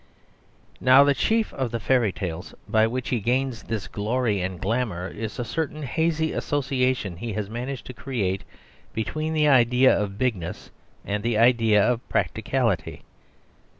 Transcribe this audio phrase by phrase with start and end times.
[0.79, 5.07] Now, the chief of the fairy tales, by which he gains this glory and glamour,
[5.09, 8.43] is a certain hazy association he has managed to create
[8.93, 10.71] between the idea of bigness
[11.05, 13.03] and the idea of practicality.